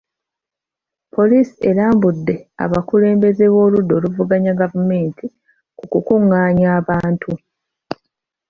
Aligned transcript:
Poliisi 1.13 1.55
erambudde 1.69 2.35
abakulembeze 2.63 3.45
b'oludda 3.53 3.93
oluvuganya 3.99 4.51
gavumenti 4.61 5.25
kukukungaanya 5.77 6.67
abantu. 6.79 7.31